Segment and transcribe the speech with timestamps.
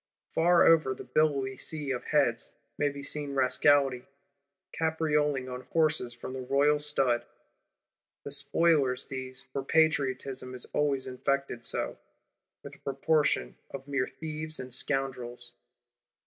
[0.33, 4.07] Far over the billowy sea of heads, may be seen Rascality,
[4.73, 7.23] caprioling on horses from the Royal Stud.
[8.23, 11.99] The Spoilers these; for Patriotism is always infected so,
[12.63, 15.51] with a proportion of mere thieves and scoundrels.